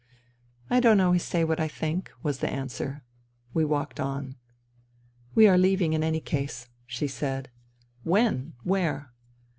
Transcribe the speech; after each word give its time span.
"I 0.71 0.79
don't 0.79 0.99
always 0.99 1.21
say 1.21 1.43
what 1.43 1.59
I 1.59 1.67
think," 1.67 2.11
was 2.23 2.39
the 2.39 2.51
answer. 2.51 3.03
We 3.53 3.63
walked 3.63 3.99
on. 3.99 4.35
'* 4.83 5.35
We 5.35 5.47
are 5.47 5.59
leaving 5.59 5.93
in 5.93 6.03
any 6.03 6.19
case," 6.21 6.69
she 6.87 7.07
said. 7.07 7.51
"When? 8.01 8.53
Where?" 8.63 9.13